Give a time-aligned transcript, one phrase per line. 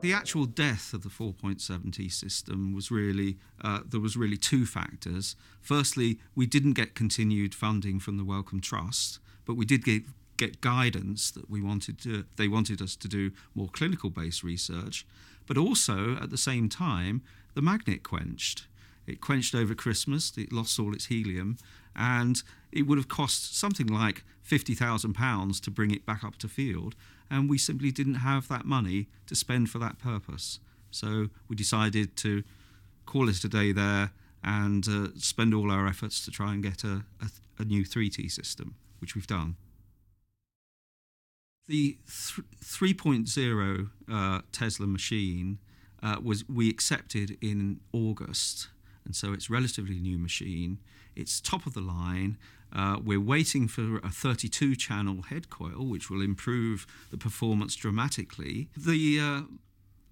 [0.00, 5.36] The actual death of the 4.7T system was really, uh, there was really two factors.
[5.60, 10.04] Firstly, we didn't get continued funding from the Wellcome Trust, but we did get,
[10.38, 15.06] get guidance that we wanted to, they wanted us to do more clinical based research.
[15.46, 17.22] But also, at the same time,
[17.54, 18.68] the magnet quenched.
[19.10, 21.58] It quenched over Christmas, it lost all its helium,
[21.96, 26.94] and it would have cost something like £50,000 to bring it back up to field,
[27.28, 30.60] and we simply didn't have that money to spend for that purpose.
[30.90, 32.44] So we decided to
[33.04, 36.84] call it a day there and uh, spend all our efforts to try and get
[36.84, 37.26] a, a,
[37.58, 39.56] a new 3T system, which we've done.
[41.66, 45.58] The th- 3.0 uh, Tesla machine
[46.02, 48.68] uh, was we accepted in August
[49.04, 50.78] and so it's relatively new machine.
[51.16, 52.38] It's top of the line.
[52.72, 58.68] Uh, we're waiting for a 32 channel head coil, which will improve the performance dramatically.
[58.76, 59.40] The uh,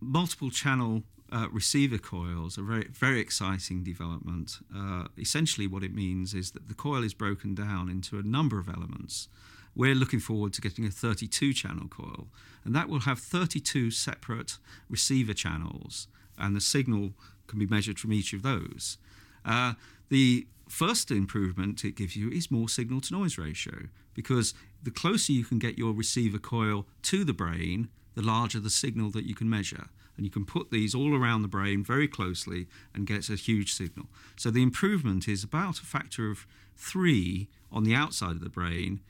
[0.00, 4.58] multiple channel uh, receiver coils are very, very exciting development.
[4.74, 8.58] Uh, essentially, what it means is that the coil is broken down into a number
[8.58, 9.28] of elements.
[9.74, 12.28] We're looking forward to getting a 32 channel coil,
[12.64, 16.06] and that will have 32 separate receiver channels,
[16.38, 17.14] and the signal
[17.46, 18.98] can be measured from each of those.
[19.44, 19.74] Uh,
[20.08, 25.32] the first improvement it gives you is more signal to noise ratio because the closer
[25.32, 29.34] you can get your receiver coil to the brain, the larger the signal that you
[29.34, 29.86] can measure.
[30.16, 33.72] And you can put these all around the brain very closely and get a huge
[33.72, 34.06] signal.
[34.36, 39.00] So the improvement is about a factor of three on the outside of the brain,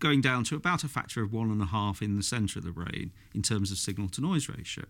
[0.00, 2.64] going down to about a factor of one and a half in the center of
[2.64, 4.86] the brain in terms of signal to noise ratio.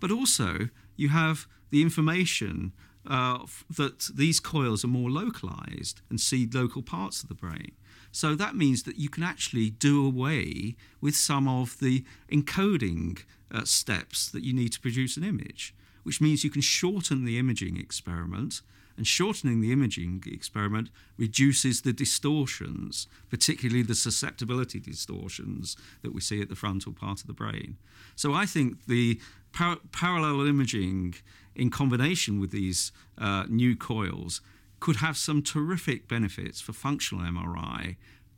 [0.00, 2.72] But also, you have the information
[3.06, 7.72] uh, that these coils are more localized and see local parts of the brain.
[8.12, 13.64] So that means that you can actually do away with some of the encoding uh,
[13.64, 17.76] steps that you need to produce an image, which means you can shorten the imaging
[17.76, 18.62] experiment.
[18.96, 26.42] And shortening the imaging experiment reduces the distortions, particularly the susceptibility distortions that we see
[26.42, 27.78] at the frontal part of the brain.
[28.14, 29.18] So I think the
[29.52, 31.14] par- parallel imaging
[31.54, 34.40] in combination with these uh, new coils
[34.78, 37.96] could have some terrific benefits for functional MRI,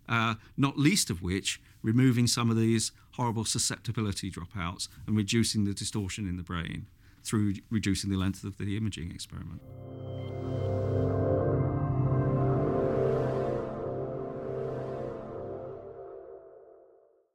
[0.08, 5.74] uh, not least of which removing some of these horrible susceptibility dropouts and reducing the
[5.74, 6.86] distortion in the brain
[7.22, 9.60] through reducing the length of the imaging experiment.